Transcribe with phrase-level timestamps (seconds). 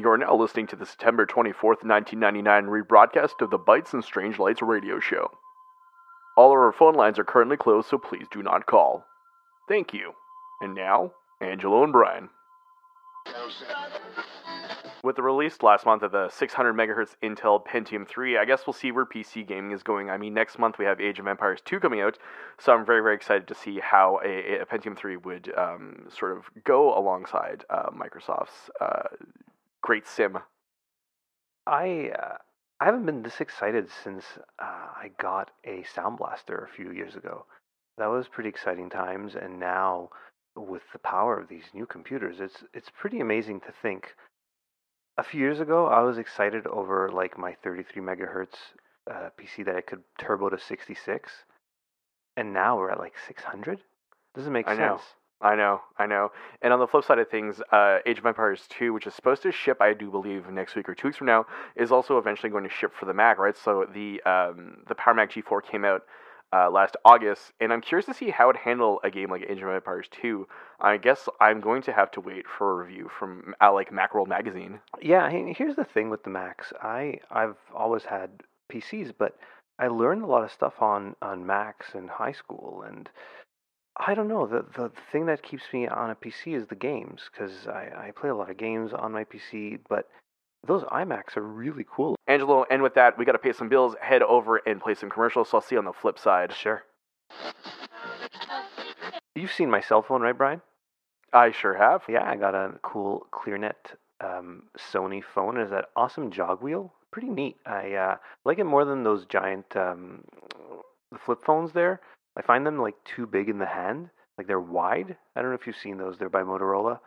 [0.00, 4.62] You're now listening to the September 24th, 1999 rebroadcast of the Bites and Strange Lights
[4.62, 5.30] radio show.
[6.38, 9.04] All of our phone lines are currently closed, so please do not call.
[9.68, 10.12] Thank you.
[10.62, 12.30] And now, Angelo and Brian.
[15.04, 18.72] With the release last month of the 600 megahertz Intel Pentium 3, I guess we'll
[18.72, 20.08] see where PC gaming is going.
[20.08, 22.16] I mean, next month we have Age of Empires 2 coming out,
[22.58, 26.38] so I'm very, very excited to see how a, a Pentium 3 would um, sort
[26.38, 29.08] of go alongside uh, Microsoft's uh,
[29.82, 30.38] great sim.
[31.66, 32.36] I uh,
[32.80, 34.24] I haven't been this excited since
[34.58, 37.46] uh, I got a Sound Blaster a few years ago.
[37.98, 40.10] That was pretty exciting times, and now
[40.56, 44.14] with the power of these new computers, it's it's pretty amazing to think
[45.20, 48.56] a few years ago, I was excited over like my 33 megahertz
[49.10, 51.32] uh, PC that I could turbo to 66,
[52.36, 53.80] and now we're at like 600.
[54.34, 54.78] Doesn't make I sense.
[54.80, 55.00] know.
[55.42, 56.32] I know, I know.
[56.60, 59.42] And on the flip side of things, uh, Age of Empires 2, which is supposed
[59.42, 62.50] to ship, I do believe, next week or two weeks from now, is also eventually
[62.50, 63.56] going to ship for the Mac, right?
[63.56, 66.02] So the um, the Power Mac G4 came out
[66.52, 69.62] uh, last August, and I'm curious to see how it handle a game like Age
[69.62, 70.46] of Empires 2.
[70.80, 74.26] I guess I'm going to have to wait for a review from uh, like Macworld
[74.28, 74.80] magazine.
[75.00, 76.72] Yeah, here's the thing with the Macs.
[76.82, 78.30] I I've always had
[78.70, 79.36] PCs, but
[79.78, 83.08] I learned a lot of stuff on on Macs in high school, and
[84.06, 84.46] I don't know.
[84.46, 88.10] The the thing that keeps me on a PC is the games, because I I
[88.12, 90.08] play a lot of games on my PC, but
[90.66, 92.16] those iMacs are really cool.
[92.26, 95.10] Angelo, and with that, we got to pay some bills, head over and play some
[95.10, 95.50] commercials.
[95.50, 96.52] So I'll see you on the flip side.
[96.52, 96.82] Sure.
[99.34, 100.60] You've seen my cell phone, right, Brian?
[101.32, 102.02] I sure have.
[102.08, 105.56] Yeah, I got a cool ClearNet um, Sony phone.
[105.56, 106.92] It has that awesome jog wheel.
[107.10, 107.56] Pretty neat.
[107.66, 110.24] I uh, like it more than those giant um,
[111.12, 112.00] the flip phones there.
[112.36, 114.10] I find them like too big in the hand.
[114.38, 115.16] Like they're wide.
[115.36, 116.18] I don't know if you've seen those.
[116.18, 117.00] They're by Motorola.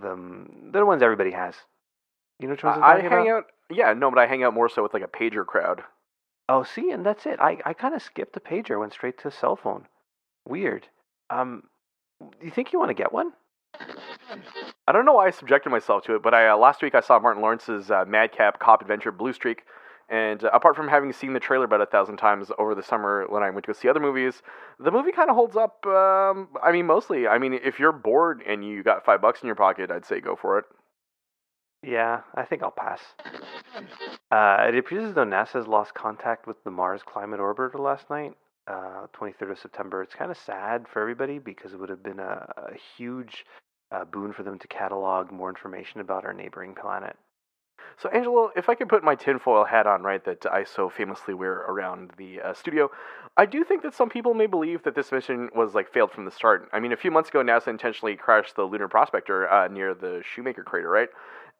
[0.00, 1.54] The, they're the ones everybody has.
[2.40, 3.36] You know which ones I'm I, talking hang about?
[3.38, 3.44] out.
[3.70, 5.82] Yeah, no, but I hang out more so with like a pager crowd.
[6.48, 7.40] Oh, see, and that's it.
[7.40, 9.86] I, I kind of skipped the pager, went straight to cell phone.
[10.46, 10.86] Weird.
[11.30, 11.62] Um,
[12.20, 13.32] do you think you want to get one?
[14.86, 17.00] I don't know why I subjected myself to it, but I uh, last week I
[17.00, 19.62] saw Martin Lawrence's uh, Madcap Cop Adventure Blue Streak,
[20.08, 23.26] and uh, apart from having seen the trailer about a thousand times over the summer
[23.28, 24.42] when I went to go see other movies,
[24.78, 25.84] the movie kind of holds up.
[25.86, 27.26] Um, I mean, mostly.
[27.26, 30.20] I mean, if you're bored and you got five bucks in your pocket, I'd say
[30.20, 30.64] go for it.
[31.82, 33.00] Yeah, I think I'll pass.
[34.30, 38.08] Uh, it appears as though NASA has lost contact with the Mars Climate Orbiter last
[38.08, 38.32] night,
[38.66, 40.02] uh, 23rd of September.
[40.02, 43.44] It's kind of sad for everybody because it would have been a, a huge
[43.92, 47.16] uh, boon for them to catalog more information about our neighboring planet.
[47.96, 51.34] So, Angelo, if I could put my tinfoil hat on, right, that I so famously
[51.34, 52.90] wear around the uh, studio,
[53.36, 56.24] I do think that some people may believe that this mission was like failed from
[56.24, 56.68] the start.
[56.72, 60.22] I mean, a few months ago, NASA intentionally crashed the lunar prospector uh, near the
[60.24, 61.08] Shoemaker crater, right?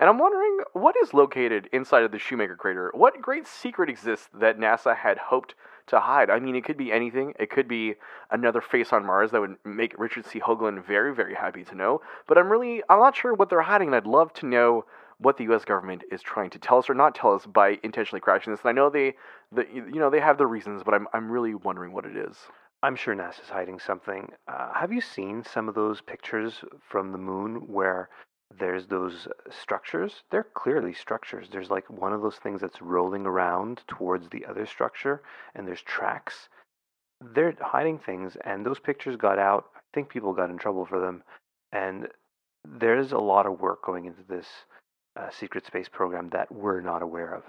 [0.01, 2.91] And I'm wondering what is located inside of the Shoemaker crater.
[2.95, 5.55] What great secret exists that NASA had hoped
[5.87, 6.31] to hide?
[6.31, 7.35] I mean, it could be anything.
[7.39, 7.95] It could be
[8.31, 10.41] another face on Mars that would make Richard C.
[10.41, 12.01] Hoagland very, very happy to know.
[12.27, 14.85] But I'm really, I'm not sure what they're hiding, and I'd love to know
[15.25, 15.65] what the U.S.
[15.65, 18.61] government is trying to tell us or not tell us by intentionally crashing this.
[18.61, 19.15] And I know they,
[19.51, 22.37] the, you know, they have their reasons, but I'm, I'm really wondering what it is.
[22.83, 24.31] I'm sure NASA's hiding something.
[24.47, 28.11] Uh, have you seen some of those pictures from the moon where
[28.59, 30.23] there's those structures?
[30.31, 31.49] They're clearly structures.
[31.51, 35.23] There's like one of those things that's rolling around towards the other structure,
[35.55, 36.51] and there's tracks.
[37.35, 39.71] They're hiding things, and those pictures got out.
[39.75, 41.23] I think people got in trouble for them.
[41.73, 42.09] And
[42.69, 44.47] there's a lot of work going into this
[45.17, 47.45] uh, secret space program that we're not aware of.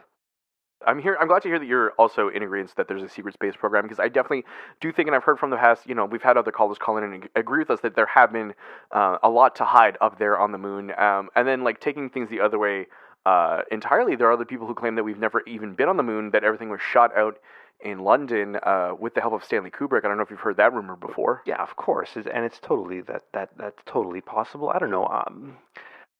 [0.85, 1.17] I'm here.
[1.19, 3.83] I'm glad to hear that you're also in agreement that there's a secret space program
[3.83, 4.45] because I definitely
[4.81, 5.87] do think, and I've heard from the past.
[5.87, 8.31] You know, we've had other callers call in and agree with us that there have
[8.31, 8.53] been
[8.91, 10.91] uh, a lot to hide up there on the moon.
[10.97, 12.87] Um, and then like taking things the other way
[13.25, 16.03] uh, entirely, there are other people who claim that we've never even been on the
[16.03, 16.31] moon.
[16.31, 17.37] That everything was shot out
[17.79, 20.05] in London uh, with the help of Stanley Kubrick.
[20.05, 21.41] I don't know if you've heard that rumor before.
[21.45, 24.69] Yeah, of course, and it's totally that that that's totally possible.
[24.69, 25.07] I don't know.
[25.07, 25.57] Um,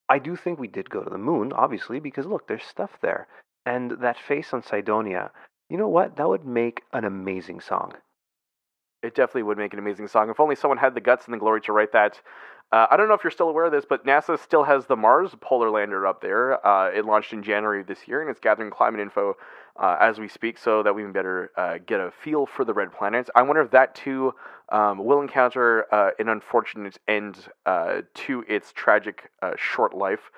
[0.10, 3.28] I do think we did go to the moon, obviously, because look, there's stuff there,
[3.66, 5.31] and that face on Cydonia.
[5.69, 6.18] You know what?
[6.18, 7.94] That would make an amazing song.
[9.02, 10.30] It definitely would make an amazing song.
[10.30, 12.19] If only someone had the guts and the glory to write that.
[12.75, 14.98] Uh, I don't know if you're still aware of this, but NASA still has the
[14.98, 16.68] Mars Polar Lander up there.
[16.68, 19.38] Uh, it launched in January of this year, and it's gathering climate info
[19.80, 22.74] uh, as we speak so that we can better uh, get a feel for the
[22.74, 23.30] red planet.
[23.33, 24.33] I wonder if that too
[24.68, 30.30] um, will encounter uh, an unfortunate end uh, to its tragic short life.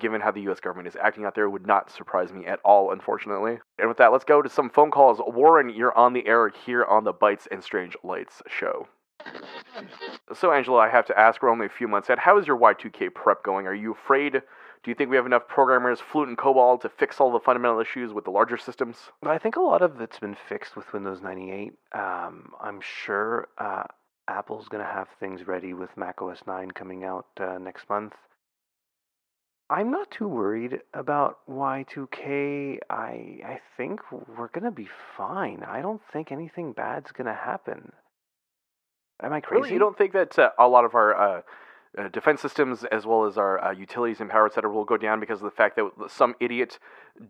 [0.00, 0.58] Given how the U.S.
[0.58, 3.58] government is acting out there, would not surprise me at all, unfortunately.
[3.78, 5.20] And with that, let's go to some phone calls.
[5.24, 8.88] Warren, you're on the air here on the Bites and Strange Lights show.
[10.34, 12.18] So, Angelo, I have to ask, we're only a few months out.
[12.18, 13.66] How is your Y2K prep going?
[13.66, 14.32] Are you afraid?
[14.32, 17.80] Do you think we have enough programmers, Flute and COBOL, to fix all the fundamental
[17.80, 18.96] issues with the larger systems?
[19.24, 21.72] I think a lot of it's been fixed with Windows 98.
[21.92, 23.84] Um, I'm sure uh,
[24.28, 28.14] Apple's going to have things ready with Mac OS 9 coming out uh, next month.
[29.68, 32.78] I'm not too worried about Y2K.
[32.88, 35.64] I I think we're gonna be fine.
[35.66, 37.90] I don't think anything bad's gonna happen.
[39.22, 39.62] Am I crazy?
[39.62, 41.42] Really, you don't think that uh, a lot of our uh,
[41.96, 45.20] uh, defense systems, as well as our uh, utilities and power, etc., will go down
[45.20, 46.78] because of the fact that some idiot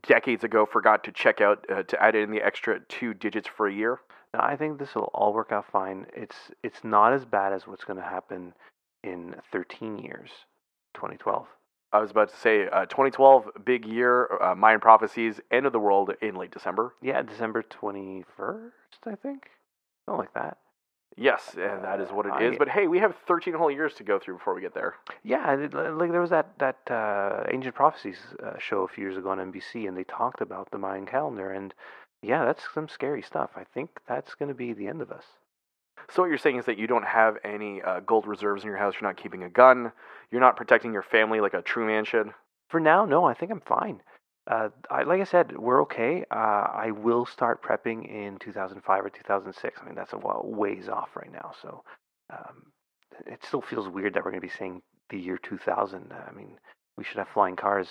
[0.02, 3.68] decades ago forgot to check out uh, to add in the extra two digits for
[3.68, 4.00] a year?
[4.34, 6.06] No, I think this will all work out fine.
[6.14, 8.52] It's it's not as bad as what's going to happen
[9.04, 10.30] in 13 years,
[10.94, 11.46] 2012.
[11.92, 15.78] I was about to say, uh, 2012, big year, uh, Mayan prophecies, end of the
[15.78, 16.94] world in late December.
[17.00, 18.70] Yeah, December 21st,
[19.06, 19.50] I think.
[20.04, 20.58] Something like that.
[21.16, 22.56] Yes, and that is what it I- is.
[22.58, 24.96] But hey, we have 13 whole years to go through before we get there.
[25.22, 29.30] Yeah, like there was that that uh, Ancient Prophecies uh, show a few years ago
[29.30, 31.72] on NBC, and they talked about the Mayan calendar, and
[32.22, 33.50] yeah, that's some scary stuff.
[33.56, 35.24] I think that's going to be the end of us.
[36.10, 38.76] So what you're saying is that you don't have any uh, gold reserves in your
[38.76, 38.94] house.
[38.94, 39.92] You're not keeping a gun.
[40.30, 42.30] You're not protecting your family like a true man should.
[42.68, 44.02] For now, no, I think I'm fine.
[44.50, 46.24] Uh, I, like I said, we're okay.
[46.30, 49.78] Uh, I will start prepping in 2005 or 2006.
[49.80, 51.52] I mean, that's a ways off right now.
[51.62, 51.82] So
[52.32, 52.64] um,
[53.26, 56.12] it still feels weird that we're going to be saying the year 2000.
[56.12, 56.58] I mean,
[56.96, 57.88] we should have flying cars.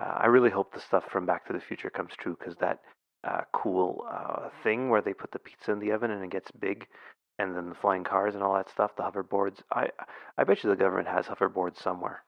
[0.00, 2.80] Uh, I really hope the stuff from Back to the Future comes true because that
[3.24, 6.50] uh, cool uh, thing where they put the pizza in the oven and it gets
[6.52, 6.86] big,
[7.38, 9.58] and then the flying cars and all that stuff, the hoverboards.
[9.72, 9.88] I
[10.38, 12.22] I bet you the government has hoverboards somewhere.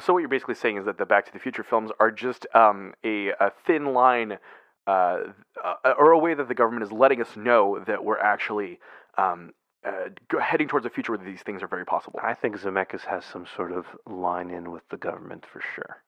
[0.00, 2.46] So what you're basically saying is that the Back to the Future films are just
[2.54, 4.38] um, a, a thin line,
[4.86, 5.18] uh,
[5.62, 8.80] uh, or a way that the government is letting us know that we're actually
[9.16, 9.52] um,
[9.84, 10.08] uh,
[10.40, 12.18] heading towards a future where these things are very possible.
[12.22, 16.02] I think Zemeckis has some sort of line in with the government for sure.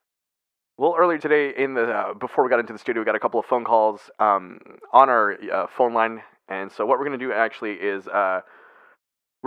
[0.77, 3.19] Well, earlier today, in the uh, before we got into the studio, we got a
[3.19, 4.59] couple of phone calls um,
[4.93, 8.41] on our uh, phone line, and so what we're going to do actually is uh,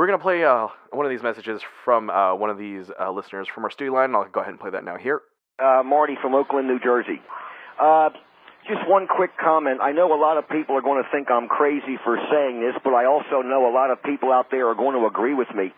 [0.01, 3.13] we're going to play uh, one of these messages from uh, one of these uh,
[3.13, 4.15] listeners from our studio line.
[4.15, 5.21] I'll go ahead and play that now here.
[5.63, 7.21] uh, Marty from Oakland, New Jersey.
[7.79, 8.09] Uh,
[8.67, 9.81] just one quick comment.
[9.83, 12.81] I know a lot of people are going to think I'm crazy for saying this,
[12.83, 15.49] but I also know a lot of people out there are going to agree with
[15.55, 15.71] me.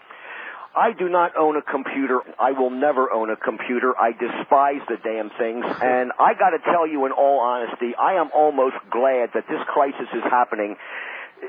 [0.75, 2.21] I do not own a computer.
[2.39, 3.93] I will never own a computer.
[3.99, 5.67] I despise the damn things.
[5.83, 9.61] And I got to tell you in all honesty, I am almost glad that this
[9.67, 10.77] crisis is happening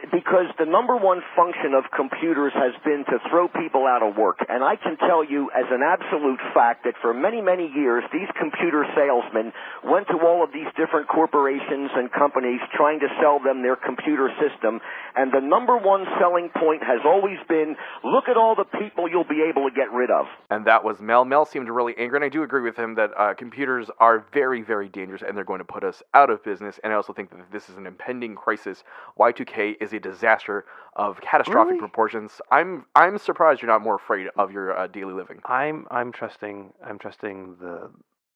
[0.10, 4.42] because the number one function of computers has been to throw people out of work.
[4.50, 8.30] And I can tell you as an absolute fact that for many, many years, these
[8.34, 9.54] computer salesmen
[9.86, 14.34] went to all of these different corporations and companies trying to sell them their computer
[14.42, 14.82] system.
[15.16, 19.30] And the number one selling point has always been, look at all the people you'll
[19.30, 20.26] be able to get rid of.
[20.50, 21.24] And that was Mel.
[21.24, 24.64] Mel seemed really angry, and I do agree with him that uh, computers are very,
[24.64, 26.80] very dangerous, and they're going to put us out of business.
[26.84, 28.84] And I also think that this is an impending crisis.
[29.20, 30.66] Y2K is a disaster
[30.96, 31.80] of catastrophic Really?
[31.80, 32.42] proportions.
[32.52, 35.42] I'm I'm surprised you're not more afraid of your uh, daily living.
[35.46, 37.92] I'm I'm trusting I'm trusting the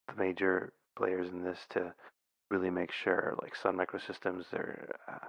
[0.09, 1.93] the major players in this to
[2.51, 5.27] really make sure, like Sun Microsystems, they're uh,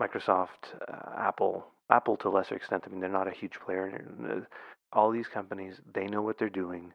[0.00, 2.84] Microsoft, uh, Apple, Apple to a lesser extent.
[2.86, 3.86] I mean, they're not a huge player.
[3.86, 4.46] and, uh,
[4.92, 6.92] All these companies, they know what they're doing.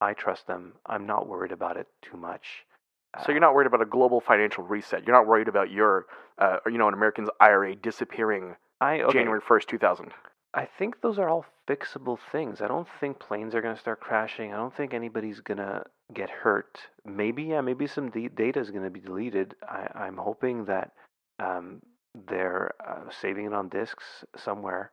[0.00, 0.74] I trust them.
[0.86, 2.64] I'm not worried about it too much.
[3.24, 5.06] So you're not worried about a global financial reset.
[5.06, 6.06] You're not worried about your,
[6.38, 9.18] uh, you know, an American's IRA disappearing I okay.
[9.18, 10.12] January 1st, 2000.
[10.54, 12.60] I think those are all fixable things.
[12.60, 14.52] I don't think planes are going to start crashing.
[14.52, 15.84] I don't think anybody's going to
[16.14, 16.78] get hurt.
[17.04, 19.54] Maybe, yeah, maybe some d- data is going to be deleted.
[19.62, 20.92] I, I'm hoping that
[21.38, 21.82] um,
[22.28, 24.90] they're uh, saving it on disks somewhere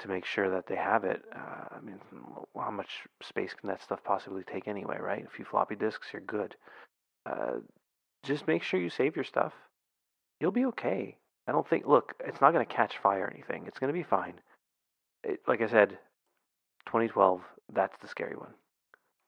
[0.00, 1.22] to make sure that they have it.
[1.34, 2.00] Uh, I mean,
[2.56, 5.24] how much space can that stuff possibly take anyway, right?
[5.24, 6.56] A few floppy disks, you're good.
[7.26, 7.58] Uh,
[8.24, 9.52] just make sure you save your stuff.
[10.40, 11.16] You'll be okay.
[11.46, 13.64] I don't think, look, it's not going to catch fire or anything.
[13.66, 14.34] It's going to be fine
[15.24, 15.90] it, like I said,
[16.86, 17.40] 2012,
[17.74, 18.54] that's the scary one.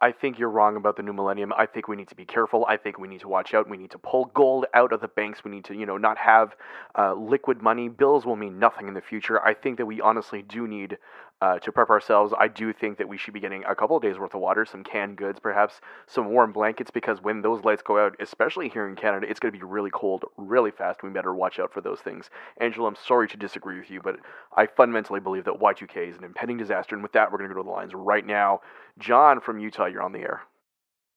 [0.00, 1.52] I think you're wrong about the new millennium.
[1.56, 2.66] I think we need to be careful.
[2.68, 3.70] I think we need to watch out.
[3.70, 5.44] We need to pull gold out of the banks.
[5.44, 6.56] We need to, you know, not have
[6.98, 7.88] uh, liquid money.
[7.88, 9.40] Bills will mean nothing in the future.
[9.40, 10.98] I think that we honestly do need
[11.42, 12.32] uh, to prep ourselves.
[12.38, 14.64] I do think that we should be getting a couple of days worth of water,
[14.64, 18.86] some canned goods, perhaps some warm blankets, because when those lights go out, especially here
[18.86, 21.02] in Canada, it's going to be really cold really fast.
[21.02, 22.30] We better watch out for those things.
[22.60, 24.20] Angelo, I'm sorry to disagree with you, but
[24.56, 26.94] I fundamentally believe that Y2K is an impending disaster.
[26.94, 28.60] And with that, we're going to go to the lines right now.
[29.00, 30.42] John from Utah, you're on the air.